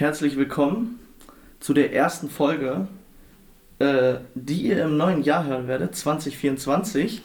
herzlich 0.00 0.38
willkommen 0.38 0.98
zu 1.60 1.74
der 1.74 1.92
ersten 1.92 2.30
Folge, 2.30 2.88
äh, 3.80 4.14
die 4.34 4.62
ihr 4.62 4.82
im 4.84 4.96
neuen 4.96 5.22
Jahr 5.22 5.44
hören 5.44 5.68
werdet, 5.68 5.94
2024. 5.94 7.20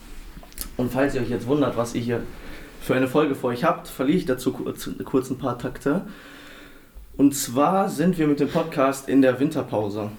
Und 0.76 0.92
falls 0.92 1.16
ihr 1.16 1.22
euch 1.22 1.30
jetzt 1.30 1.48
wundert, 1.48 1.78
was 1.78 1.96
ihr 1.96 2.02
hier 2.02 2.22
für 2.81 2.94
eine 2.94 3.08
Folge 3.08 3.34
vor 3.34 3.52
euch 3.52 3.63
habt, 3.63 3.88
verliere 3.88 4.17
ich 4.17 4.26
dazu 4.26 4.52
kurz, 4.52 4.90
kurz 5.06 5.30
ein 5.30 5.38
paar 5.38 5.58
Takte. 5.58 6.02
Und 7.16 7.34
zwar 7.34 7.88
sind 7.88 8.17
wir 8.17 8.28
mit 8.28 8.42
dem 8.42 8.49
Podcast 8.49 9.07
in 9.07 9.21
der 9.21 9.39
Winterpause. 9.39 10.12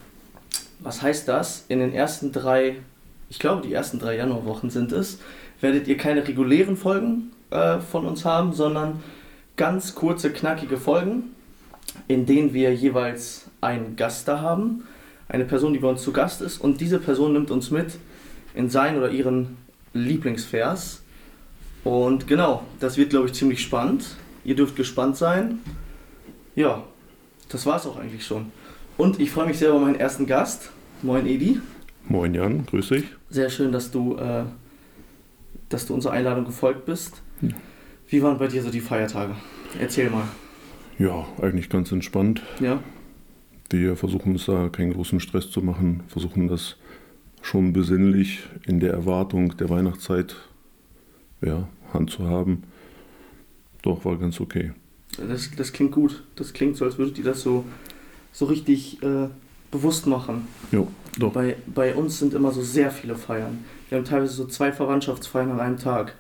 Was 0.79 1.03
heißt 1.03 1.29
das? 1.29 1.67
In 1.69 1.81
den 1.81 1.93
ersten 1.93 2.33
drei, 2.33 2.77
ich 3.29 3.39
glaube 3.39 3.67
die 3.67 3.75
ersten 3.75 3.99
drei 3.99 4.17
Januarwochen 4.17 4.71
sind 4.71 4.93
es, 4.93 5.19
werdet 5.61 5.89
ihr 5.89 5.99
keine 5.99 6.27
regulären 6.27 6.79
Folgen 6.79 7.33
äh, 7.51 7.81
von 7.81 8.07
uns 8.07 8.25
haben, 8.25 8.55
sondern 8.55 9.03
ganz 9.57 9.95
kurze, 9.95 10.33
knackige 10.33 10.79
Folgen, 10.79 11.36
in 12.09 12.27
denen 12.27 12.53
wir 12.53 12.75
jeweils 12.75 13.47
einen 13.61 13.97
Gast 13.97 14.29
da 14.29 14.41
haben, 14.41 14.85
eine 15.29 15.45
Person, 15.45 15.73
die 15.73 15.81
bei 15.81 15.89
uns 15.89 16.03
zu 16.03 16.13
Gast 16.13 16.41
ist, 16.41 16.59
und 16.59 16.81
diese 16.81 16.99
Person 16.99 17.33
nimmt 17.33 17.51
uns 17.51 17.71
mit 17.71 17.99
in 18.55 18.71
seinen 18.71 18.99
oder 18.99 19.11
ihren 19.11 19.57
Lieblingsvers. 19.93 21.03
Und 21.85 22.27
genau, 22.27 22.65
das 22.81 22.97
wird, 22.97 23.11
glaube 23.11 23.27
ich, 23.27 23.33
ziemlich 23.33 23.61
spannend. 23.61 24.17
Ihr 24.45 24.57
dürft 24.57 24.77
gespannt 24.77 25.17
sein. 25.17 25.59
Ja, 26.55 26.85
das 27.49 27.67
war 27.67 27.77
es 27.77 27.87
auch 27.87 27.97
eigentlich 27.97 28.25
schon. 28.25 28.53
Und 28.97 29.21
ich 29.21 29.31
freue 29.31 29.47
mich 29.47 29.59
sehr 29.59 29.71
über 29.71 29.81
meinen 29.81 29.97
ersten 29.97 30.27
Gast. 30.27 30.71
Moin, 31.03 31.27
Edi. 31.27 31.61
Moin, 32.09 32.35
Jan, 32.35 32.65
grüß 32.67 32.89
dich. 32.89 33.05
Sehr 33.29 33.51
schön, 33.51 33.73
dass 33.73 33.91
du, 33.91 34.17
äh, 34.17 34.45
dass 35.69 35.87
du 35.87 35.95
unserer 35.95 36.13
Einladung 36.13 36.45
gefolgt 36.45 36.87
bist. 36.87 37.23
Wie 38.09 38.23
waren 38.23 38.39
bei 38.39 38.47
dir 38.47 38.63
so 38.63 38.71
die 38.71 38.81
Feiertage? 38.81 39.35
Erzähl 39.79 40.09
mal. 40.11 40.25
Ja, 40.99 41.27
eigentlich 41.41 41.69
ganz 41.69 41.93
entspannt. 41.93 42.43
Ja. 42.61 42.83
Wir 43.71 43.97
versuchen 43.97 44.33
uns 44.33 44.47
da 44.47 44.69
keinen 44.69 44.93
großen 44.93 45.21
Stress 45.21 45.51
zu 45.51 45.61
machen, 45.61 46.03
versuchen 46.09 46.49
das 46.49 46.77
schon 47.43 47.73
besinnlich 47.73 48.45
in 48.67 48.81
der 48.81 48.93
Erwartung 48.93 49.57
der 49.57 49.69
Weihnachtszeit 49.69 50.37
ja, 51.43 51.69
handzuhaben. 51.93 52.65
Doch, 53.83 54.05
war 54.05 54.17
ganz 54.17 54.41
okay. 54.41 54.73
Das, 55.29 55.51
das 55.57 55.73
klingt 55.73 55.93
gut. 55.93 56.25
Das 56.37 56.53
klingt 56.53 56.77
so, 56.77 56.85
als 56.85 56.99
würdet 56.99 57.19
ihr 57.19 57.25
das 57.25 57.41
so, 57.43 57.65
so 58.33 58.47
richtig 58.47 59.03
äh, 59.03 59.29
bewusst 59.71 60.07
machen. 60.07 60.49
Jo, 60.73 60.89
doch. 61.19 61.33
Bei, 61.33 61.57
bei 61.67 61.95
uns 61.95 62.19
sind 62.19 62.35
immer 62.35 62.53
so 62.53 62.63
sehr 62.63 62.91
viele 62.91 63.17
Feiern. 63.17 63.65
Wir 63.89 63.99
haben 63.99 64.05
teilweise 64.05 64.35
so 64.35 64.47
zwei 64.47 64.73
Verwandtschaftsfeiern 64.73 65.51
an 65.51 65.61
einem 65.61 65.79
Tag. 65.79 66.17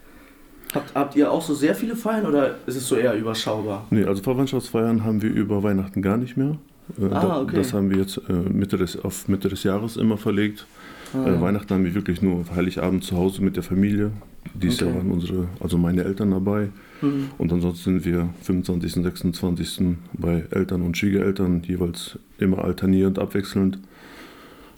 Habt, 0.76 0.94
habt 0.94 1.16
ihr 1.16 1.30
auch 1.30 1.42
so 1.42 1.54
sehr 1.54 1.74
viele 1.74 1.96
Feiern 1.96 2.26
oder 2.26 2.56
ist 2.66 2.76
es 2.76 2.86
so 2.86 2.96
eher 2.96 3.14
überschaubar? 3.14 3.86
Nee, 3.90 4.04
also 4.04 4.22
Verwandtschaftsfeiern 4.22 5.04
haben 5.04 5.22
wir 5.22 5.30
über 5.30 5.62
Weihnachten 5.62 6.02
gar 6.02 6.16
nicht 6.16 6.36
mehr. 6.36 6.56
Äh, 7.00 7.12
ah, 7.12 7.40
okay. 7.40 7.56
Das 7.56 7.72
haben 7.72 7.90
wir 7.90 7.98
jetzt 7.98 8.20
äh, 8.28 8.32
Mitte 8.32 8.76
des, 8.76 9.02
auf 9.02 9.28
Mitte 9.28 9.48
des 9.48 9.62
Jahres 9.62 9.96
immer 9.96 10.18
verlegt. 10.18 10.66
Ah, 11.14 11.26
ja. 11.26 11.40
Weihnachten 11.40 11.72
haben 11.72 11.84
wir 11.84 11.94
wirklich 11.94 12.22
nur 12.22 12.44
Heiligabend 12.54 13.04
zu 13.04 13.16
Hause 13.16 13.42
mit 13.42 13.56
der 13.56 13.62
Familie. 13.62 14.12
Dies 14.54 14.80
okay. 14.80 14.86
Jahr 14.86 14.98
waren 14.98 15.10
unsere, 15.10 15.48
also 15.60 15.78
meine 15.78 16.04
Eltern 16.04 16.30
dabei. 16.30 16.68
Mhm. 17.00 17.30
Und 17.38 17.52
ansonsten 17.52 18.00
sind 18.00 18.04
wir 18.04 18.28
25. 18.42 18.96
und 18.96 19.02
26. 19.04 19.80
bei 20.12 20.44
Eltern 20.50 20.82
und 20.82 20.96
Schwiegereltern 20.96 21.62
jeweils 21.66 22.18
immer 22.38 22.64
alternierend, 22.64 23.18
abwechselnd. 23.18 23.78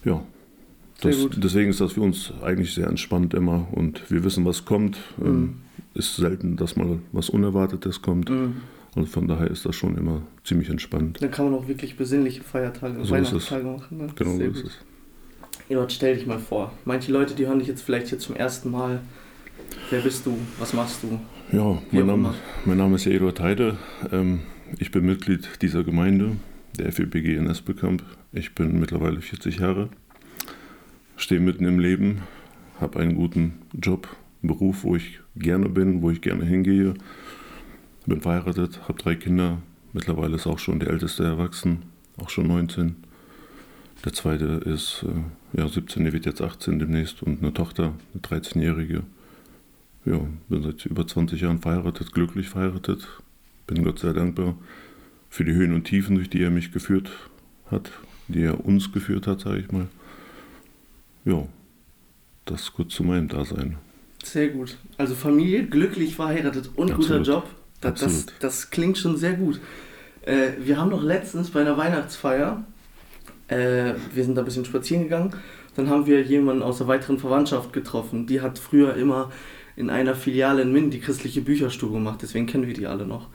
Ja, 0.04 0.22
das, 1.00 1.28
deswegen 1.36 1.70
ist 1.70 1.80
das 1.80 1.92
für 1.92 2.00
uns 2.00 2.32
eigentlich 2.42 2.74
sehr 2.74 2.88
entspannt 2.88 3.34
immer 3.34 3.68
und 3.72 4.10
wir 4.10 4.24
wissen, 4.24 4.44
was 4.44 4.64
kommt. 4.64 4.98
Mhm. 5.18 5.26
Ähm, 5.26 5.54
ist 5.94 6.16
selten, 6.16 6.56
dass 6.56 6.76
mal 6.76 6.98
was 7.12 7.30
Unerwartetes 7.30 8.02
kommt. 8.02 8.30
Mhm. 8.30 8.56
Und 8.94 9.08
von 9.08 9.28
daher 9.28 9.48
ist 9.48 9.64
das 9.64 9.76
schon 9.76 9.96
immer 9.96 10.22
ziemlich 10.44 10.70
entspannt. 10.70 11.18
Dann 11.20 11.30
kann 11.30 11.50
man 11.50 11.54
auch 11.54 11.68
wirklich 11.68 11.96
besinnliche 11.96 12.42
Feiertage, 12.42 13.04
so 13.04 13.10
Weihnachtstage 13.10 13.64
machen. 13.64 13.98
Ne? 13.98 14.06
Genau 14.14 14.36
so 14.36 14.42
ist 14.42 14.64
es. 14.64 14.78
Eduard, 15.68 15.92
stell 15.92 16.16
dich 16.16 16.26
mal 16.26 16.38
vor. 16.38 16.72
Manche 16.84 17.12
Leute, 17.12 17.34
die 17.34 17.46
hören 17.46 17.58
dich 17.58 17.68
jetzt 17.68 17.82
vielleicht 17.82 18.08
hier 18.08 18.18
zum 18.18 18.34
ersten 18.34 18.70
Mal. 18.70 19.00
Wer 19.90 20.00
bist 20.00 20.24
du? 20.24 20.36
Was 20.58 20.72
machst 20.72 21.02
du? 21.02 21.20
Ja, 21.54 21.80
mein 21.90 22.06
Name, 22.06 22.34
mein 22.64 22.78
Name, 22.78 22.96
ist 22.96 23.06
Eduard 23.06 23.40
Heide. 23.40 23.76
Ähm, 24.10 24.40
ich 24.78 24.90
bin 24.90 25.04
Mitglied 25.04 25.48
dieser 25.62 25.84
Gemeinde, 25.84 26.36
der 26.78 26.90
FEBG 26.90 27.36
in 27.36 27.46
Esbekamp. 27.46 28.02
Ich 28.32 28.54
bin 28.54 28.80
mittlerweile 28.80 29.20
40 29.20 29.58
Jahre, 29.58 29.90
stehe 31.18 31.40
mitten 31.40 31.64
im 31.64 31.78
Leben, 31.78 32.22
habe 32.80 33.00
einen 33.00 33.14
guten 33.14 33.54
Job, 33.72 34.08
Beruf, 34.40 34.84
wo 34.84 34.96
ich 34.96 35.20
gerne 35.36 35.68
bin, 35.68 36.00
wo 36.00 36.10
ich 36.10 36.20
gerne 36.20 36.44
hingehe. 36.44 36.94
Bin 38.06 38.20
verheiratet, 38.20 38.88
habe 38.88 39.02
drei 39.02 39.16
Kinder. 39.16 39.58
Mittlerweile 39.92 40.36
ist 40.36 40.46
auch 40.46 40.58
schon 40.58 40.78
der 40.78 40.90
älteste 40.90 41.24
erwachsen, 41.24 41.82
auch 42.16 42.30
schon 42.30 42.46
19. 42.46 42.96
Der 44.04 44.12
zweite 44.12 44.44
ist 44.64 45.04
äh, 45.04 45.58
ja, 45.58 45.68
17, 45.68 46.04
der 46.04 46.12
wird 46.12 46.24
jetzt 46.24 46.40
18 46.40 46.78
demnächst 46.78 47.22
und 47.22 47.42
eine 47.42 47.52
Tochter, 47.52 47.94
eine 48.14 48.22
13-jährige. 48.22 49.02
Ja, 50.04 50.20
bin 50.48 50.62
seit 50.62 50.86
über 50.86 51.06
20 51.06 51.40
Jahren 51.40 51.58
verheiratet, 51.58 52.12
glücklich 52.12 52.48
verheiratet. 52.48 53.08
Bin 53.66 53.82
Gott 53.82 53.98
sehr 53.98 54.14
dankbar 54.14 54.54
für 55.28 55.44
die 55.44 55.52
Höhen 55.52 55.74
und 55.74 55.84
Tiefen, 55.84 56.14
durch 56.14 56.30
die 56.30 56.42
er 56.42 56.50
mich 56.50 56.72
geführt 56.72 57.10
hat, 57.70 57.90
die 58.28 58.42
er 58.42 58.64
uns 58.64 58.92
geführt 58.92 59.26
hat, 59.26 59.40
sage 59.40 59.58
ich 59.58 59.72
mal. 59.72 59.88
Ja, 61.24 61.46
das 62.44 62.62
ist 62.62 62.72
kurz 62.72 62.94
zu 62.94 63.04
meinem 63.04 63.28
Dasein. 63.28 63.76
Sehr 64.22 64.48
gut. 64.48 64.76
Also 64.96 65.14
Familie, 65.14 65.66
glücklich 65.66 66.16
verheiratet 66.16 66.70
und 66.76 66.90
Absolut. 66.90 67.18
guter 67.24 67.32
Job. 67.32 67.50
Das, 67.80 68.00
das, 68.00 68.26
das, 68.40 68.70
klingt 68.70 68.98
schon 68.98 69.16
sehr 69.16 69.34
gut. 69.34 69.60
Äh, 70.22 70.52
wir 70.58 70.78
haben 70.78 70.90
noch 70.90 71.02
letztens 71.02 71.50
bei 71.50 71.60
einer 71.60 71.76
Weihnachtsfeier, 71.76 72.64
äh, 73.46 73.94
wir 74.12 74.24
sind 74.24 74.34
da 74.34 74.42
ein 74.42 74.44
bisschen 74.44 74.64
spazieren 74.64 75.04
gegangen, 75.04 75.34
dann 75.76 75.88
haben 75.88 76.06
wir 76.06 76.22
jemanden 76.22 76.62
aus 76.62 76.78
der 76.78 76.88
weiteren 76.88 77.18
Verwandtschaft 77.18 77.72
getroffen. 77.72 78.26
Die 78.26 78.40
hat 78.40 78.58
früher 78.58 78.94
immer 78.96 79.30
in 79.76 79.90
einer 79.90 80.16
Filiale 80.16 80.62
in 80.62 80.72
Minden 80.72 80.90
die 80.90 80.98
christliche 80.98 81.40
Bücherstube 81.40 81.94
gemacht, 81.94 82.18
deswegen 82.20 82.46
kennen 82.46 82.66
wir 82.66 82.74
die 82.74 82.88
alle 82.88 83.06
noch. 83.06 83.28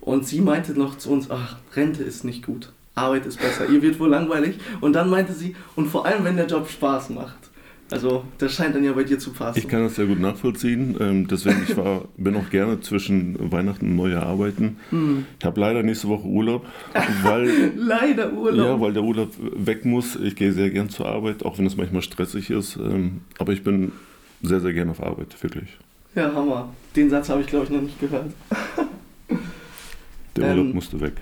Und 0.00 0.26
sie 0.26 0.42
meinte 0.42 0.78
noch 0.78 0.98
zu 0.98 1.10
uns, 1.10 1.30
ach, 1.30 1.56
Rente 1.74 2.02
ist 2.02 2.22
nicht 2.22 2.44
gut, 2.44 2.72
Arbeit 2.96 3.26
ist 3.26 3.38
besser, 3.38 3.68
ihr 3.68 3.82
wird 3.82 4.00
wohl 4.00 4.08
langweilig. 4.08 4.58
Und 4.80 4.94
dann 4.94 5.10
meinte 5.10 5.32
sie, 5.32 5.54
und 5.76 5.86
vor 5.86 6.06
allem, 6.06 6.24
wenn 6.24 6.36
der 6.36 6.46
Job 6.46 6.68
Spaß 6.68 7.10
macht. 7.10 7.36
Also 7.90 8.24
das 8.38 8.52
scheint 8.52 8.74
dann 8.74 8.82
ja 8.82 8.92
bei 8.92 9.04
dir 9.04 9.18
zu 9.18 9.32
passen. 9.32 9.58
Ich 9.60 9.68
kann 9.68 9.84
das 9.84 9.94
sehr 9.94 10.06
gut 10.06 10.18
nachvollziehen. 10.18 10.96
Ähm, 10.98 11.28
deswegen, 11.28 11.62
ich 11.68 11.76
war, 11.76 12.06
bin 12.16 12.34
auch 12.34 12.50
gerne 12.50 12.80
zwischen 12.80 13.52
Weihnachten 13.52 13.86
und 13.86 13.96
Neujahr 13.96 14.24
arbeiten. 14.24 14.78
Hm. 14.90 15.24
Ich 15.38 15.44
habe 15.44 15.60
leider 15.60 15.84
nächste 15.84 16.08
Woche 16.08 16.26
Urlaub. 16.26 16.66
Weil, 17.22 17.72
leider 17.76 18.32
Urlaub? 18.32 18.66
Ja, 18.66 18.80
weil 18.80 18.92
der 18.92 19.04
Urlaub 19.04 19.30
weg 19.38 19.84
muss. 19.84 20.16
Ich 20.16 20.34
gehe 20.34 20.52
sehr 20.52 20.70
gern 20.70 20.88
zur 20.88 21.06
Arbeit, 21.06 21.44
auch 21.44 21.58
wenn 21.58 21.66
es 21.66 21.76
manchmal 21.76 22.02
stressig 22.02 22.50
ist. 22.50 22.76
Ähm, 22.76 23.20
aber 23.38 23.52
ich 23.52 23.62
bin 23.62 23.92
sehr, 24.42 24.60
sehr 24.60 24.72
gern 24.72 24.90
auf 24.90 25.00
Arbeit, 25.00 25.40
wirklich. 25.40 25.68
Ja, 26.16 26.32
Hammer. 26.34 26.70
Den 26.96 27.08
Satz 27.10 27.28
habe 27.28 27.42
ich, 27.42 27.46
glaube 27.46 27.66
ich, 27.66 27.70
noch 27.70 27.82
nicht 27.82 28.00
gehört. 28.00 28.32
Der 30.34 30.48
Urlaub 30.48 30.66
ähm, 30.66 30.72
musste 30.72 31.00
weg. 31.00 31.12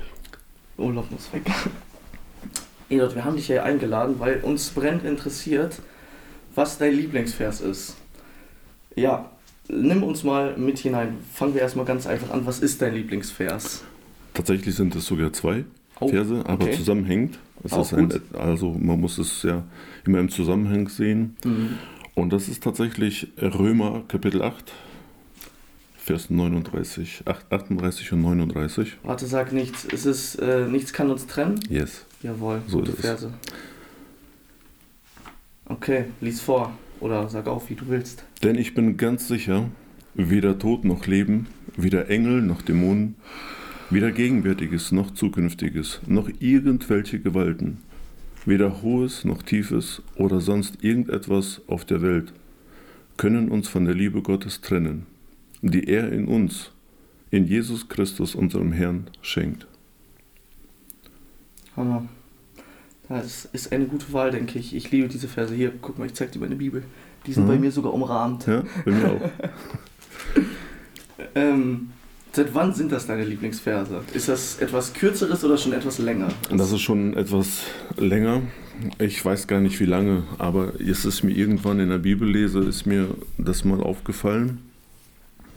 Urlaub 0.76 1.10
muss 1.10 1.32
weg. 1.32 1.42
Edot, 2.88 3.14
wir 3.14 3.24
haben 3.24 3.36
dich 3.36 3.46
hier 3.46 3.64
eingeladen, 3.64 4.16
weil 4.18 4.40
uns 4.40 4.70
brennt 4.70 5.04
interessiert, 5.04 5.80
was 6.54 6.78
dein 6.78 6.94
Lieblingsvers 6.94 7.60
ist. 7.60 7.96
Ja, 8.94 9.30
nimm 9.68 10.02
uns 10.02 10.22
mal 10.22 10.56
mit 10.56 10.78
hinein. 10.78 11.18
Fangen 11.32 11.54
wir 11.54 11.62
erstmal 11.62 11.84
ganz 11.84 12.06
einfach 12.06 12.30
an. 12.30 12.46
Was 12.46 12.60
ist 12.60 12.82
dein 12.82 12.94
Lieblingsvers? 12.94 13.84
Tatsächlich 14.34 14.74
sind 14.74 14.94
es 14.94 15.06
sogar 15.06 15.32
zwei 15.32 15.64
oh, 16.00 16.08
Verse, 16.08 16.42
aber 16.46 16.64
okay. 16.64 16.76
zusammenhängend. 16.76 17.38
Es 17.62 17.72
ist 17.72 17.94
ein, 17.94 18.12
also 18.34 18.76
man 18.78 19.00
muss 19.00 19.18
es 19.18 19.42
ja 19.42 19.64
immer 20.04 20.18
im 20.18 20.28
Zusammenhang 20.28 20.88
sehen. 20.88 21.36
Mhm. 21.44 21.78
Und 22.14 22.32
das 22.32 22.48
ist 22.48 22.62
tatsächlich 22.62 23.28
Römer 23.40 24.02
Kapitel 24.06 24.42
8, 24.42 24.72
Vers 26.04 26.28
39, 26.28 27.22
38 27.24 28.12
und 28.12 28.20
39. 28.20 28.98
Warte, 29.04 29.24
sag 29.24 29.54
nichts. 29.54 29.86
Es 29.90 30.04
ist, 30.04 30.34
äh, 30.34 30.66
nichts 30.66 30.92
kann 30.92 31.10
uns 31.10 31.26
trennen? 31.26 31.58
Yes. 31.70 32.04
Jawohl, 32.22 32.60
so 32.66 32.80
gute 32.80 32.92
Verse. 32.92 33.28
Es. 33.28 33.32
Okay, 35.64 36.04
lies 36.20 36.42
vor 36.42 36.76
oder 37.00 37.30
sag 37.30 37.46
auf, 37.46 37.70
wie 37.70 37.74
du 37.74 37.88
willst. 37.88 38.22
Denn 38.42 38.56
ich 38.56 38.74
bin 38.74 38.98
ganz 38.98 39.28
sicher, 39.28 39.70
weder 40.12 40.58
Tod 40.58 40.84
noch 40.84 41.06
Leben, 41.06 41.46
weder 41.74 42.10
Engel 42.10 42.42
noch 42.42 42.60
Dämonen, 42.60 43.14
weder 43.88 44.12
Gegenwärtiges 44.12 44.92
noch 44.92 45.10
Zukünftiges, 45.10 46.00
noch 46.06 46.28
irgendwelche 46.38 47.18
Gewalten, 47.18 47.78
weder 48.44 48.82
Hohes 48.82 49.24
noch 49.24 49.42
Tiefes 49.42 50.02
oder 50.16 50.42
sonst 50.42 50.84
irgendetwas 50.84 51.62
auf 51.66 51.86
der 51.86 52.02
Welt 52.02 52.34
können 53.16 53.48
uns 53.48 53.68
von 53.68 53.86
der 53.86 53.94
Liebe 53.94 54.20
Gottes 54.20 54.60
trennen, 54.60 55.06
die 55.70 55.88
er 55.88 56.12
in 56.12 56.26
uns, 56.26 56.70
in 57.30 57.46
Jesus 57.46 57.88
Christus, 57.88 58.34
unserem 58.34 58.72
Herrn, 58.72 59.08
schenkt. 59.22 59.66
Hammer. 61.76 62.06
Das 63.08 63.44
ist 63.46 63.72
eine 63.72 63.86
gute 63.86 64.12
Wahl, 64.12 64.30
denke 64.30 64.58
ich. 64.58 64.74
Ich 64.74 64.90
liebe 64.90 65.08
diese 65.08 65.28
Verse. 65.28 65.54
Hier, 65.54 65.72
guck 65.80 65.98
mal, 65.98 66.06
ich 66.06 66.14
zeig 66.14 66.32
dir 66.32 66.38
meine 66.38 66.56
Bibel. 66.56 66.84
Die 67.26 67.32
sind 67.32 67.44
mhm. 67.44 67.48
bei 67.48 67.58
mir 67.58 67.70
sogar 67.70 67.92
umrahmt. 67.92 68.46
Ja, 68.46 68.62
bei 68.84 68.90
mir 68.92 69.10
auch. 69.10 69.30
ähm, 71.34 71.90
Seit 72.34 72.52
wann 72.52 72.74
sind 72.74 72.90
das 72.90 73.06
deine 73.06 73.24
Lieblingsverse? 73.24 74.02
Ist 74.12 74.28
das 74.28 74.58
etwas 74.58 74.92
kürzeres 74.92 75.44
oder 75.44 75.56
schon 75.56 75.72
etwas 75.72 75.98
länger? 75.98 76.30
Das 76.50 76.72
ist 76.72 76.80
schon 76.80 77.16
etwas 77.16 77.60
länger. 77.96 78.42
Ich 78.98 79.24
weiß 79.24 79.46
gar 79.46 79.60
nicht 79.60 79.78
wie 79.78 79.84
lange, 79.84 80.24
aber 80.38 80.72
es 80.80 81.04
ist 81.04 81.22
mir 81.22 81.30
irgendwann 81.30 81.78
in 81.78 81.90
der 81.90 81.98
Bibel 81.98 82.28
lese, 82.28 82.58
ist 82.58 82.86
mir 82.86 83.06
das 83.38 83.64
mal 83.64 83.80
aufgefallen. 83.80 84.58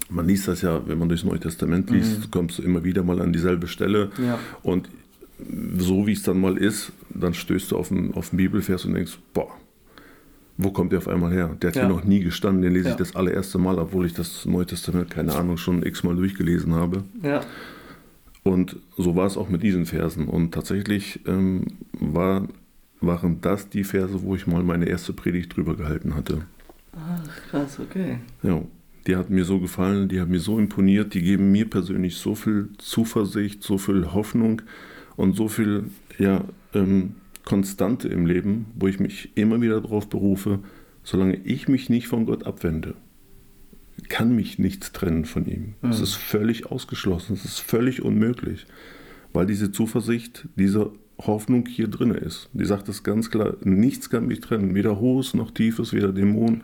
Man 0.10 0.28
liest 0.28 0.48
das 0.48 0.62
ja, 0.62 0.88
wenn 0.88 0.98
man 0.98 1.10
durchs 1.10 1.24
Neue 1.24 1.40
Testament 1.40 1.90
liest, 1.90 2.20
mhm. 2.20 2.32
kommst 2.32 2.60
du 2.60 2.64
immer 2.64 2.84
wieder 2.84 3.04
mal 3.04 3.22
an 3.22 3.34
dieselbe 3.34 3.68
Stelle. 3.68 4.12
Ja. 4.26 4.40
Und 4.64 4.90
so 5.78 6.08
wie 6.08 6.14
es 6.14 6.24
dann 6.24 6.40
mal 6.40 6.58
ist, 6.58 6.92
dann 7.10 7.34
stößt 7.34 7.72
du 7.72 7.78
auf 7.78 7.92
einen, 7.92 8.14
auf 8.14 8.32
einen 8.32 8.38
Bibelvers 8.38 8.86
und 8.86 8.94
denkst, 8.94 9.20
boah, 9.34 9.52
wo 10.58 10.72
kommt 10.72 10.92
der 10.92 11.00
auf 11.00 11.08
einmal 11.08 11.32
her? 11.32 11.56
Der 11.62 11.70
hat 11.70 11.76
ja. 11.76 11.84
hier 11.84 11.90
noch 11.90 12.04
nie 12.04 12.22
gestanden, 12.22 12.64
den 12.64 12.74
lese 12.74 12.86
ja. 12.86 12.92
ich 12.92 12.98
das 12.98 13.16
allererste 13.16 13.60
Mal, 13.60 13.78
obwohl 13.78 14.06
ich 14.06 14.14
das 14.14 14.46
Neue 14.46 14.66
Testament, 14.66 15.10
keine 15.12 15.36
Ahnung, 15.36 15.58
schon 15.58 15.84
x-mal 15.84 16.16
durchgelesen 16.16 16.74
habe. 16.74 17.04
Ja. 17.22 17.42
Und 18.44 18.78
so 18.98 19.16
war 19.16 19.28
es 19.28 19.38
auch 19.38 19.50
mit 19.50 19.62
diesen 19.62 19.86
Versen. 19.86 20.28
Und 20.28 20.54
tatsächlich 20.54 21.20
ähm, 21.28 21.66
war, 21.92 22.48
waren 23.02 23.40
das 23.42 23.70
die 23.70 23.84
Verse, 23.84 24.24
wo 24.24 24.36
ich 24.36 24.48
mal 24.48 24.64
meine 24.64 24.86
erste 24.86 25.14
Predigt 25.14 25.56
drüber 25.56 25.76
gehalten 25.76 26.16
hatte. 26.16 26.42
Ach, 26.94 27.50
krass, 27.50 27.80
okay. 27.80 28.18
Ja, 28.42 28.62
die 29.08 29.16
hat 29.16 29.30
mir 29.30 29.46
so 29.46 29.60
gefallen, 29.60 30.10
die 30.10 30.20
hat 30.20 30.28
mir 30.28 30.40
so 30.40 30.60
imponiert, 30.60 31.14
die 31.14 31.22
geben 31.22 31.52
mir 31.52 31.70
persönlich 31.70 32.18
so 32.18 32.36
viel 32.36 32.70
Zuversicht, 32.78 33.64
so 33.64 33.78
viel 33.78 34.14
Hoffnung 34.14 34.62
und 35.16 35.36
so 35.36 35.48
viel, 35.48 35.86
ja, 36.20 36.44
ähm, 36.74 37.16
Konstante 37.46 38.10
im 38.10 38.26
Leben, 38.26 38.66
wo 38.76 38.88
ich 38.88 39.00
mich 39.00 39.32
immer 39.36 39.62
wieder 39.62 39.80
darauf 39.80 40.10
berufe, 40.10 40.60
solange 41.04 41.38
ich 41.38 41.70
mich 41.70 41.90
nicht 41.90 42.10
von 42.10 42.26
Gott 42.26 42.46
abwende, 42.46 42.96
kann 44.10 44.36
mich 44.36 44.60
nichts 44.60 44.92
trennen 44.92 45.24
von 45.24 45.46
ihm. 45.46 45.76
Mhm. 45.82 45.90
Es 45.90 46.02
ist 46.02 46.16
völlig 46.16 46.66
ausgeschlossen, 46.70 47.34
es 47.34 47.46
ist 47.46 47.60
völlig 47.60 48.02
unmöglich, 48.02 48.66
weil 49.32 49.46
diese 49.46 49.72
Zuversicht, 49.72 50.50
diese 50.58 50.92
Hoffnung 51.18 51.66
hier 51.66 51.88
drin 51.88 52.12
ist. 52.12 52.50
Die 52.52 52.66
sagt 52.66 52.90
es 52.90 53.04
ganz 53.04 53.32
klar, 53.32 53.56
nichts 53.64 54.10
kann 54.10 54.28
mich 54.28 54.42
trennen, 54.42 54.76
weder 54.76 55.00
Hohes 55.00 55.34
noch 55.34 55.52
Tiefes, 55.52 55.94
weder 55.94 56.12
Dämonen, 56.12 56.64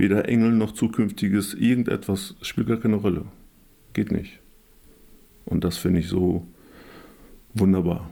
weder 0.00 0.28
Engel 0.28 0.50
noch 0.50 0.72
Zukünftiges, 0.72 1.54
irgendetwas 1.54 2.34
spielt 2.42 2.66
gar 2.66 2.78
keine 2.78 2.96
Rolle. 2.96 3.26
Geht 3.92 4.10
nicht. 4.10 4.40
Und 5.44 5.62
das 5.62 5.76
finde 5.76 6.00
ich 6.00 6.08
so 6.08 6.44
wunderbar 7.54 8.10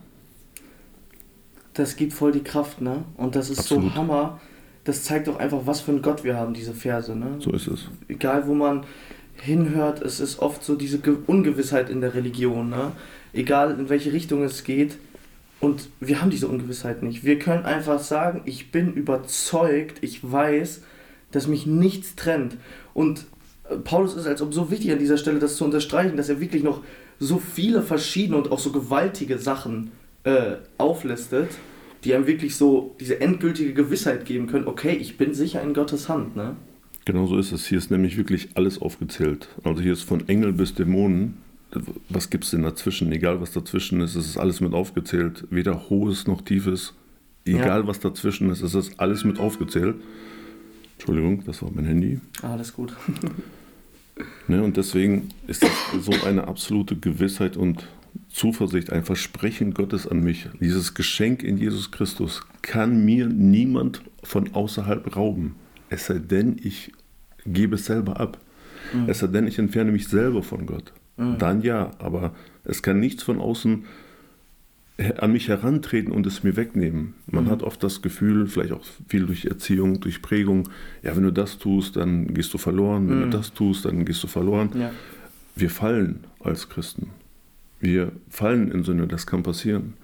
das 1.79 1.97
gibt 1.97 2.13
voll 2.13 2.33
die 2.33 2.43
Kraft, 2.43 2.81
ne? 2.81 3.05
Und 3.17 3.37
das 3.37 3.51
ist 3.51 3.61
Absolut. 3.61 3.93
so 3.93 3.95
Hammer. 3.95 4.41
Das 4.85 5.05
zeigt 5.05 5.29
doch 5.29 5.39
einfach, 5.39 5.61
was 5.65 5.81
für 5.81 5.93
ein 5.93 6.03
Gott 6.03 6.25
wir 6.25 6.37
haben, 6.37 6.55
diese 6.55 6.75
Verse, 6.75 7.15
ne? 7.15 7.37
So 7.39 7.53
ist 7.53 7.69
es. 7.69 7.89
Egal, 8.09 8.47
wo 8.47 8.55
man 8.55 8.85
hinhört, 9.41 10.03
es 10.03 10.19
ist 10.19 10.41
oft 10.41 10.65
so 10.65 10.75
diese 10.75 10.99
Ungewissheit 11.27 11.91
in 11.91 12.01
der 12.01 12.15
Religion, 12.15 12.71
ne? 12.71 12.93
Egal, 13.33 13.79
in 13.79 13.89
welche 13.89 14.13
Richtung 14.13 14.43
es 14.43 14.65
geht. 14.65 14.99
Und 15.61 15.89
wir 16.01 16.21
haben 16.21 16.31
diese 16.31 16.49
Ungewissheit 16.49 17.03
nicht. 17.03 17.25
Wir 17.25 17.39
können 17.39 17.65
einfach 17.65 18.01
sagen, 18.01 18.43
ich 18.45 18.71
bin 18.71 18.95
überzeugt, 18.95 19.99
ich 20.03 20.21
weiß, 20.23 20.83
dass 21.31 21.47
mich 21.47 21.67
nichts 21.67 22.17
trennt. 22.17 22.57
Und 22.95 23.27
äh, 23.69 23.77
Paulus 23.77 24.15
ist 24.15 24.27
als 24.27 24.43
ob 24.43 24.55
so 24.55 24.71
wichtig 24.71 24.93
an 24.93 24.99
dieser 24.99 25.19
Stelle, 25.19 25.39
das 25.39 25.57
zu 25.57 25.65
unterstreichen, 25.65 26.17
dass 26.17 26.29
er 26.29 26.41
wirklich 26.41 26.63
noch 26.63 26.83
so 27.19 27.39
viele 27.39 27.83
verschiedene 27.83 28.37
und 28.37 28.53
auch 28.53 28.59
so 28.59 28.73
gewaltige 28.73 29.39
Sachen 29.39 29.91
äh, 30.25 30.57
auflistet, 30.79 31.51
die 32.05 32.15
einem 32.15 32.27
wirklich 32.27 32.57
so 32.57 32.95
diese 33.01 33.21
endgültige 33.21 33.75
Gewissheit 33.75 34.25
geben 34.25 34.47
können, 34.47 34.67
okay, 34.67 34.97
ich 34.97 35.17
bin 35.19 35.35
sicher 35.35 35.63
in 35.63 35.75
Gottes 35.75 36.09
Hand. 36.09 36.37
Ne? 36.37 36.57
Genau 37.05 37.27
so 37.27 37.39
ist 37.39 37.53
es. 37.53 37.67
Hier 37.67 37.79
ist 37.79 37.91
nämlich 37.91 38.17
wirklich 38.17 38.51
alles 38.55 38.81
aufgezählt. 38.81 39.49
Also 39.65 39.83
hier 39.83 39.93
ist 39.93 40.03
von 40.03 40.29
Engel 40.29 40.53
bis 40.53 40.75
Dämonen. 40.75 41.39
Was 42.09 42.31
gibt 42.31 42.45
es 42.45 42.51
denn 42.51 42.63
dazwischen? 42.63 43.11
Egal 43.13 43.41
was 43.41 43.53
dazwischen 43.53 44.01
ist, 44.01 44.15
es 44.15 44.27
ist 44.27 44.39
alles 44.39 44.61
mit 44.61 44.73
aufgezählt. 44.73 45.45
Weder 45.51 45.89
hohes 45.91 46.27
noch 46.27 46.43
tiefes. 46.43 46.95
Egal 47.45 47.81
ja. 47.81 47.87
was 47.87 48.01
dazwischen 48.01 48.51
ist, 48.51 48.63
es 48.63 48.75
ist 48.75 49.01
alles 49.01 49.25
mit 49.25 49.39
aufgezählt. 49.41 49.97
Entschuldigung, 50.99 51.45
das 51.45 51.63
war 51.63 51.71
mein 51.73 51.85
Handy. 51.85 52.21
Alles 52.43 52.73
gut. 52.73 52.93
ne, 54.49 54.65
und 54.65 54.77
deswegen 54.77 55.29
ist 55.47 55.63
das 55.63 55.71
so 56.01 56.13
eine 56.27 56.49
absolute 56.49 56.97
Gewissheit 56.97 57.57
und 57.57 57.87
Zuversicht, 58.29 58.91
ein 58.91 59.05
Versprechen 59.05 59.75
Gottes 59.75 60.09
an 60.09 60.25
mich, 60.25 60.49
dieses 60.61 60.95
Geschenk 60.95 61.45
in 61.45 61.57
Jesus 61.57 61.93
Christus, 61.93 62.43
kann 62.63 63.05
mir 63.05 63.27
niemand 63.29 64.03
von 64.25 64.55
außerhalb 64.55 65.15
rauben. 65.15 65.55
Es 65.89 66.07
sei 66.07 66.19
denn, 66.19 66.57
ich 66.63 66.93
gebe 67.47 67.77
es 67.77 67.87
selber 67.87 68.19
ab. 68.19 68.39
Mhm. 68.93 69.09
Es 69.09 69.21
sei 69.21 69.29
denn, 69.29 69.47
ich 69.47 69.59
entferne 69.59 69.93
mich 69.93 70.09
selber 70.09 70.43
von 70.43 70.67
Gott. 70.67 70.93
Mhm. 71.17 71.39
Dann 71.39 71.63
ja, 71.63 71.93
aber 71.99 72.35
es 72.65 72.83
kann 72.83 72.99
nichts 72.99 73.23
von 73.23 73.41
außen 73.41 73.85
an 75.19 75.33
mich 75.33 75.49
herantreten 75.49 76.13
und 76.13 76.27
es 76.27 76.43
mir 76.43 76.57
wegnehmen. 76.57 77.15
Man 77.31 77.45
mhm. 77.45 77.51
hat 77.51 77.63
oft 77.63 77.83
das 77.83 78.03
Gefühl, 78.03 78.49
vielleicht 78.49 78.73
auch 78.73 78.83
viel 79.09 79.27
durch 79.27 79.45
Erziehung, 79.45 80.01
durch 80.01 80.23
Prägung, 80.23 80.69
ja, 81.03 81.15
wenn 81.15 81.23
du 81.23 81.33
das 81.33 81.59
tust, 81.59 81.97
dann 81.97 82.35
gehst 82.35 82.53
du 82.53 82.59
verloren, 82.59 83.09
wenn 83.09 83.21
du 83.21 83.27
mhm. 83.27 83.31
das 83.31 83.53
tust, 83.53 83.85
dann 83.85 84.05
gehst 84.05 84.23
du 84.25 84.27
verloren. 84.27 84.71
Ja. 84.75 84.91
Wir 85.55 85.71
fallen 85.71 86.25
als 86.41 86.69
Christen. 86.69 87.11
Wir 87.81 88.11
fallen 88.29 88.73
in 88.73 88.83
Sünde, 88.83 89.07
das 89.07 89.27
kann 89.27 89.45
passieren. 89.45 89.95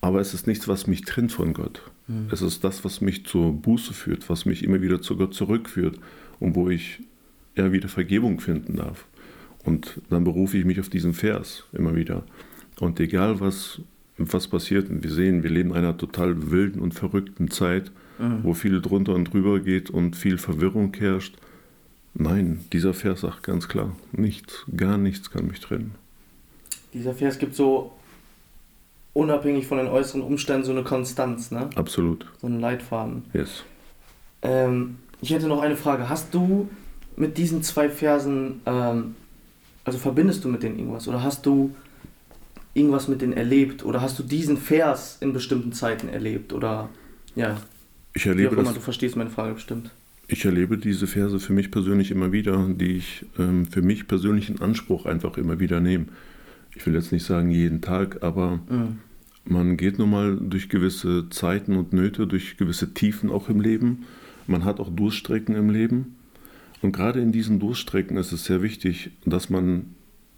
Aber 0.00 0.20
es 0.20 0.34
ist 0.34 0.48
nichts, 0.48 0.66
was 0.66 0.88
mich 0.88 1.02
trennt 1.02 1.30
von 1.30 1.52
Gott. 1.52 1.82
Mhm. 2.08 2.26
Es 2.32 2.42
ist 2.42 2.64
das, 2.64 2.84
was 2.84 3.00
mich 3.00 3.24
zur 3.24 3.52
Buße 3.52 3.94
führt, 3.94 4.28
was 4.28 4.46
mich 4.46 4.64
immer 4.64 4.82
wieder 4.82 5.00
zu 5.00 5.16
Gott 5.16 5.32
zurückführt 5.32 6.00
und 6.40 6.56
wo 6.56 6.68
ich 6.68 7.00
ja 7.54 7.70
wieder 7.70 7.88
Vergebung 7.88 8.40
finden 8.40 8.76
darf. 8.76 9.06
Und 9.64 10.00
dann 10.10 10.24
berufe 10.24 10.58
ich 10.58 10.64
mich 10.64 10.80
auf 10.80 10.88
diesen 10.88 11.14
Vers 11.14 11.64
immer 11.72 11.94
wieder. 11.94 12.24
Und 12.80 12.98
egal 12.98 13.38
was, 13.38 13.80
was 14.16 14.48
passiert, 14.48 14.88
und 14.90 15.02
wir 15.02 15.10
sehen, 15.10 15.42
wir 15.42 15.50
leben 15.50 15.70
in 15.70 15.76
einer 15.76 15.96
total 15.96 16.50
wilden 16.50 16.80
und 16.80 16.94
verrückten 16.94 17.50
Zeit, 17.50 17.90
mhm. 18.18 18.40
wo 18.42 18.54
viel 18.54 18.80
drunter 18.80 19.14
und 19.14 19.32
drüber 19.32 19.60
geht 19.60 19.90
und 19.90 20.16
viel 20.16 20.38
Verwirrung 20.38 20.94
herrscht. 20.96 21.36
Nein, 22.14 22.60
dieser 22.72 22.94
Vers 22.94 23.22
sagt 23.22 23.42
ganz 23.42 23.68
klar, 23.68 23.96
nichts, 24.12 24.64
gar 24.76 24.98
nichts 24.98 25.30
kann 25.30 25.48
mich 25.48 25.60
trennen 25.60 25.94
dieser 26.94 27.12
Vers 27.12 27.38
gibt 27.38 27.54
so 27.54 27.92
unabhängig 29.12 29.66
von 29.66 29.78
den 29.78 29.88
äußeren 29.88 30.22
Umständen 30.22 30.64
so 30.64 30.72
eine 30.72 30.84
Konstanz, 30.84 31.50
ne? 31.50 31.68
Absolut. 31.74 32.26
So 32.40 32.46
einen 32.46 32.60
Leitfaden. 32.60 33.24
Yes. 33.32 33.64
Ähm, 34.42 34.98
ich 35.20 35.30
hätte 35.30 35.46
noch 35.46 35.60
eine 35.60 35.76
Frage. 35.76 36.08
Hast 36.08 36.32
du 36.32 36.68
mit 37.16 37.36
diesen 37.36 37.62
zwei 37.62 37.90
Versen, 37.90 38.60
ähm, 38.66 39.16
also 39.84 39.98
verbindest 39.98 40.44
du 40.44 40.48
mit 40.48 40.62
denen 40.62 40.78
irgendwas? 40.78 41.06
Oder 41.06 41.22
hast 41.22 41.44
du 41.46 41.74
irgendwas 42.74 43.08
mit 43.08 43.22
denen 43.22 43.32
erlebt? 43.32 43.84
Oder 43.84 44.02
hast 44.02 44.18
du 44.18 44.22
diesen 44.22 44.56
Vers 44.56 45.18
in 45.20 45.32
bestimmten 45.32 45.72
Zeiten 45.72 46.08
erlebt? 46.08 46.52
Oder 46.52 46.90
ja. 47.34 47.56
Ich 48.14 48.26
erlebe 48.26 48.56
immer, 48.56 48.72
du 48.72 48.80
verstehst 48.80 49.16
meine 49.16 49.30
Frage 49.30 49.54
bestimmt. 49.54 49.90
Ich 50.26 50.44
erlebe 50.44 50.78
diese 50.78 51.06
Verse 51.06 51.38
für 51.38 51.52
mich 51.52 51.70
persönlich 51.70 52.10
immer 52.10 52.32
wieder, 52.32 52.68
die 52.68 52.96
ich 52.96 53.26
ähm, 53.38 53.66
für 53.66 53.82
mich 53.82 54.08
persönlich 54.08 54.48
in 54.48 54.60
Anspruch 54.60 55.06
einfach 55.06 55.36
immer 55.36 55.60
wieder 55.60 55.80
nehme 55.80 56.06
ich 56.74 56.86
will 56.86 56.94
jetzt 56.94 57.12
nicht 57.12 57.24
sagen 57.24 57.50
jeden 57.50 57.80
Tag, 57.80 58.22
aber 58.22 58.60
mhm. 58.68 58.98
man 59.44 59.76
geht 59.76 59.98
nun 59.98 60.10
mal 60.10 60.36
durch 60.36 60.68
gewisse 60.68 61.28
Zeiten 61.30 61.76
und 61.76 61.92
Nöte, 61.92 62.26
durch 62.26 62.56
gewisse 62.56 62.94
Tiefen 62.94 63.30
auch 63.30 63.48
im 63.48 63.60
Leben. 63.60 64.04
Man 64.46 64.64
hat 64.64 64.80
auch 64.80 64.90
Durststrecken 64.90 65.54
im 65.54 65.70
Leben. 65.70 66.16
Und 66.82 66.92
gerade 66.92 67.20
in 67.20 67.32
diesen 67.32 67.60
Durststrecken 67.60 68.16
ist 68.16 68.32
es 68.32 68.44
sehr 68.44 68.62
wichtig, 68.62 69.10
dass 69.24 69.48
man 69.48 69.94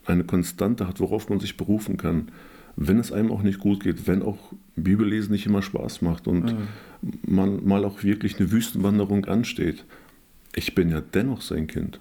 eine 0.07 0.23
Konstante 0.23 0.87
hat, 0.87 0.99
worauf 0.99 1.29
man 1.29 1.39
sich 1.39 1.57
berufen 1.57 1.97
kann. 1.97 2.29
Wenn 2.75 2.99
es 2.99 3.11
einem 3.11 3.31
auch 3.31 3.41
nicht 3.41 3.59
gut 3.59 3.83
geht, 3.83 4.07
wenn 4.07 4.21
auch 4.21 4.53
Bibellesen 4.75 5.31
nicht 5.31 5.45
immer 5.45 5.61
Spaß 5.61 6.01
macht 6.01 6.27
und 6.27 6.45
mhm. 6.45 6.67
man 7.25 7.65
mal 7.65 7.83
auch 7.85 8.03
wirklich 8.03 8.39
eine 8.39 8.51
Wüstenwanderung 8.51 9.25
ansteht. 9.25 9.85
Ich 10.55 10.75
bin 10.75 10.89
ja 10.89 11.01
dennoch 11.01 11.41
sein 11.41 11.67
Kind. 11.67 11.99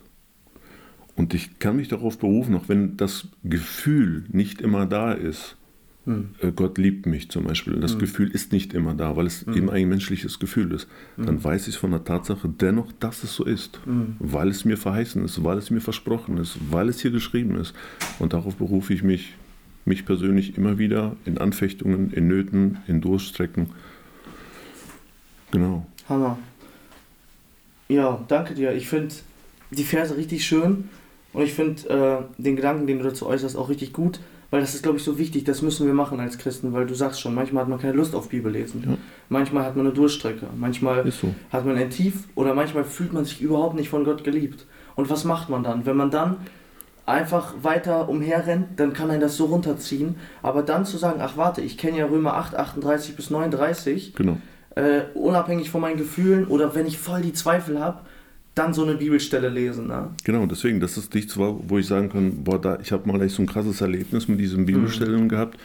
Und 1.14 1.32
ich 1.32 1.58
kann 1.58 1.76
mich 1.76 1.88
darauf 1.88 2.18
berufen, 2.18 2.54
auch 2.54 2.68
wenn 2.68 2.96
das 2.98 3.28
Gefühl 3.42 4.24
nicht 4.28 4.60
immer 4.60 4.84
da 4.84 5.12
ist. 5.12 5.56
Hm. 6.06 6.30
Äh, 6.40 6.52
Gott 6.52 6.78
liebt 6.78 7.06
mich 7.06 7.30
zum 7.30 7.44
Beispiel. 7.44 7.74
Das 7.80 7.92
hm. 7.92 7.98
Gefühl 7.98 8.30
ist 8.30 8.52
nicht 8.52 8.72
immer 8.72 8.94
da, 8.94 9.16
weil 9.16 9.26
es 9.26 9.44
hm. 9.44 9.54
eben 9.54 9.70
ein 9.70 9.88
menschliches 9.88 10.38
Gefühl 10.38 10.72
ist. 10.72 10.88
Dann 11.16 11.36
hm. 11.36 11.44
weiß 11.44 11.66
ich 11.68 11.76
von 11.76 11.90
der 11.90 12.04
Tatsache 12.04 12.48
dennoch, 12.48 12.92
dass 13.00 13.24
es 13.24 13.34
so 13.34 13.44
ist. 13.44 13.80
Hm. 13.84 14.16
Weil 14.20 14.48
es 14.48 14.64
mir 14.64 14.76
verheißen 14.76 15.24
ist, 15.24 15.42
weil 15.42 15.58
es 15.58 15.70
mir 15.70 15.80
versprochen 15.80 16.38
ist, 16.38 16.58
weil 16.70 16.88
es 16.88 17.00
hier 17.00 17.10
geschrieben 17.10 17.56
ist. 17.56 17.74
Und 18.20 18.32
darauf 18.32 18.54
berufe 18.54 18.94
ich 18.94 19.02
mich, 19.02 19.34
mich 19.84 20.06
persönlich 20.06 20.56
immer 20.56 20.78
wieder 20.78 21.16
in 21.24 21.38
Anfechtungen, 21.38 22.12
in 22.12 22.28
Nöten, 22.28 22.78
in 22.86 23.00
Durchstrecken. 23.00 23.70
Genau. 25.50 25.86
Hammer. 26.08 26.38
Ja, 27.88 28.24
danke 28.28 28.54
dir. 28.54 28.72
Ich 28.74 28.88
finde 28.88 29.14
die 29.72 29.84
Verse 29.84 30.16
richtig 30.16 30.46
schön. 30.46 30.88
Und 31.32 31.42
ich 31.42 31.52
finde 31.52 31.88
äh, 32.38 32.42
den 32.42 32.56
Gedanken, 32.56 32.86
den 32.86 32.98
du 32.98 33.04
dazu 33.04 33.26
äußerst, 33.26 33.56
auch 33.56 33.68
richtig 33.68 33.92
gut, 33.92 34.20
weil 34.50 34.60
das 34.60 34.74
ist, 34.74 34.82
glaube 34.82 34.98
ich, 34.98 35.04
so 35.04 35.18
wichtig. 35.18 35.44
Das 35.44 35.62
müssen 35.62 35.86
wir 35.86 35.94
machen 35.94 36.20
als 36.20 36.38
Christen, 36.38 36.72
weil 36.72 36.86
du 36.86 36.94
sagst 36.94 37.20
schon, 37.20 37.34
manchmal 37.34 37.62
hat 37.62 37.68
man 37.68 37.80
keine 37.80 37.94
Lust 37.94 38.14
auf 38.14 38.28
Bibellesen. 38.28 38.82
Ja. 38.86 38.96
Manchmal 39.28 39.64
hat 39.64 39.76
man 39.76 39.86
eine 39.86 39.94
Durchstrecke. 39.94 40.46
Manchmal 40.56 41.10
so. 41.10 41.34
hat 41.52 41.64
man 41.66 41.76
ein 41.76 41.90
Tief 41.90 42.24
oder 42.34 42.54
manchmal 42.54 42.84
fühlt 42.84 43.12
man 43.12 43.24
sich 43.24 43.40
überhaupt 43.42 43.74
nicht 43.74 43.88
von 43.88 44.04
Gott 44.04 44.22
geliebt. 44.24 44.66
Und 44.94 45.10
was 45.10 45.24
macht 45.24 45.48
man 45.48 45.62
dann? 45.62 45.84
Wenn 45.84 45.96
man 45.96 46.10
dann 46.10 46.36
einfach 47.04 47.54
weiter 47.62 48.08
umherrennt, 48.08 48.80
dann 48.80 48.92
kann 48.92 49.10
ein 49.10 49.20
das 49.20 49.36
so 49.36 49.46
runterziehen. 49.46 50.16
Aber 50.42 50.62
dann 50.62 50.84
zu 50.84 50.96
sagen, 50.98 51.20
ach 51.22 51.36
warte, 51.36 51.60
ich 51.60 51.78
kenne 51.78 51.98
ja 51.98 52.06
Römer 52.06 52.34
8, 52.34 52.56
38 52.56 53.14
bis 53.16 53.30
39, 53.30 54.14
Genau. 54.14 54.38
äh, 54.74 55.02
unabhängig 55.14 55.70
von 55.70 55.80
meinen 55.80 55.96
Gefühlen 55.98 56.46
oder 56.46 56.74
wenn 56.74 56.86
ich 56.86 56.98
voll 56.98 57.20
die 57.22 57.32
Zweifel 57.32 57.78
habe, 57.80 58.00
dann 58.56 58.72
so 58.74 58.82
eine 58.84 58.94
Bibelstelle 58.96 59.48
lesen. 59.48 59.86
Ne? 59.86 60.08
Genau, 60.24 60.46
deswegen, 60.46 60.80
das 60.80 60.96
ist 60.96 61.14
nichts, 61.14 61.36
wo 61.38 61.78
ich 61.78 61.86
sagen 61.86 62.08
kann, 62.08 62.42
boah, 62.42 62.60
da, 62.60 62.78
ich 62.82 62.90
habe 62.90 63.06
mal 63.06 63.22
echt 63.22 63.36
so 63.36 63.42
ein 63.42 63.46
krasses 63.46 63.80
Erlebnis 63.80 64.26
mit 64.26 64.40
diesen 64.40 64.66
Bibelstellen 64.66 65.28
gehabt. 65.28 65.56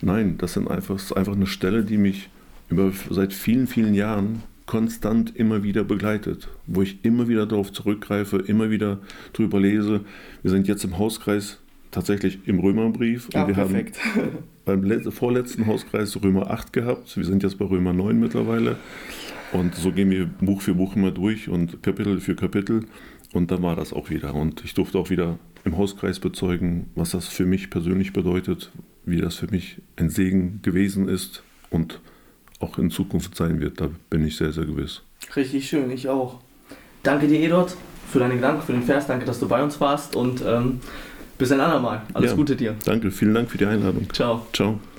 Nein, 0.00 0.36
das 0.38 0.54
sind 0.54 0.68
einfach, 0.68 0.94
das 0.94 1.04
ist 1.04 1.12
einfach 1.12 1.34
eine 1.34 1.46
Stelle, 1.46 1.84
die 1.84 1.98
mich 1.98 2.30
über 2.70 2.90
seit 3.10 3.32
vielen, 3.34 3.66
vielen 3.66 3.94
Jahren 3.94 4.42
konstant 4.64 5.36
immer 5.36 5.62
wieder 5.62 5.84
begleitet, 5.84 6.48
wo 6.66 6.80
ich 6.82 7.04
immer 7.04 7.28
wieder 7.28 7.44
darauf 7.44 7.72
zurückgreife, 7.72 8.38
immer 8.38 8.70
wieder 8.70 8.98
drüber 9.34 9.60
lese. 9.60 10.00
Wir 10.42 10.50
sind 10.50 10.66
jetzt 10.68 10.84
im 10.84 10.96
Hauskreis 10.96 11.58
tatsächlich 11.90 12.38
im 12.46 12.60
Römerbrief 12.60 13.26
und 13.34 13.48
wir 13.48 13.56
haben 13.56 13.84
beim 14.64 14.82
let- 14.84 15.12
vorletzten 15.12 15.66
Hauskreis 15.66 16.16
Römer 16.22 16.50
8 16.50 16.72
gehabt. 16.72 17.16
Wir 17.16 17.24
sind 17.24 17.42
jetzt 17.42 17.58
bei 17.58 17.64
Römer 17.66 17.92
9 17.92 18.18
mittlerweile. 18.18 18.76
Und 19.52 19.74
so 19.74 19.92
gehen 19.92 20.10
wir 20.10 20.26
Buch 20.26 20.62
für 20.62 20.74
Buch 20.74 20.96
immer 20.96 21.10
durch 21.10 21.48
und 21.48 21.82
Kapitel 21.82 22.20
für 22.20 22.36
Kapitel. 22.36 22.86
Und 23.32 23.50
dann 23.50 23.62
war 23.62 23.76
das 23.76 23.92
auch 23.92 24.10
wieder. 24.10 24.34
Und 24.34 24.64
ich 24.64 24.74
durfte 24.74 24.98
auch 24.98 25.10
wieder 25.10 25.38
im 25.64 25.76
Hauskreis 25.76 26.20
bezeugen, 26.20 26.90
was 26.94 27.10
das 27.10 27.28
für 27.28 27.46
mich 27.46 27.70
persönlich 27.70 28.12
bedeutet, 28.12 28.70
wie 29.04 29.20
das 29.20 29.36
für 29.36 29.48
mich 29.48 29.80
ein 29.96 30.10
Segen 30.10 30.60
gewesen 30.62 31.08
ist 31.08 31.42
und 31.70 32.00
auch 32.60 32.78
in 32.78 32.90
Zukunft 32.90 33.36
sein 33.36 33.60
wird. 33.60 33.80
Da 33.80 33.90
bin 34.08 34.26
ich 34.26 34.36
sehr, 34.36 34.52
sehr 34.52 34.64
gewiss. 34.64 35.02
Richtig 35.36 35.68
schön, 35.68 35.90
ich 35.90 36.08
auch. 36.08 36.40
Danke 37.02 37.28
dir, 37.28 37.40
Edot, 37.40 37.76
für 38.10 38.18
deine 38.18 38.34
Gedanken, 38.34 38.62
für 38.62 38.72
den 38.72 38.82
Vers. 38.82 39.06
Danke, 39.06 39.24
dass 39.24 39.40
du 39.40 39.48
bei 39.48 39.62
uns 39.62 39.80
warst 39.80 40.16
und 40.16 40.42
ähm, 40.46 40.80
bis 41.38 41.52
ein 41.52 41.60
andermal. 41.60 42.02
Alles 42.12 42.30
Ja. 42.32 42.36
Gute 42.36 42.56
dir. 42.56 42.74
Danke, 42.84 43.10
vielen 43.10 43.34
Dank 43.34 43.50
für 43.50 43.58
die 43.58 43.66
Einladung. 43.66 44.12
Ciao. 44.12 44.46
Ciao. 44.52 44.80